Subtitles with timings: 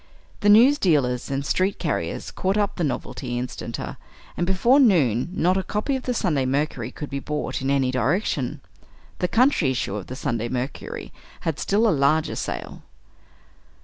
[0.39, 3.97] The news dealers and street carriers caught up the novelty instanter,
[4.35, 7.91] and before noon not a copy of the "Sunday Mercury" could be bought in any
[7.91, 8.61] direction.
[9.19, 12.81] The country issue of the "Sunday Mercury" had still a larger sale.